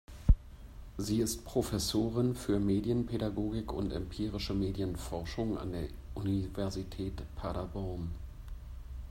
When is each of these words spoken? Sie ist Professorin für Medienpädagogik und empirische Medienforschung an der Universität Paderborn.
Sie 0.97 1.19
ist 1.19 1.45
Professorin 1.45 2.33
für 2.33 2.57
Medienpädagogik 2.59 3.71
und 3.71 3.93
empirische 3.93 4.55
Medienforschung 4.55 5.59
an 5.59 5.73
der 5.73 5.89
Universität 6.15 7.21
Paderborn. 7.35 8.09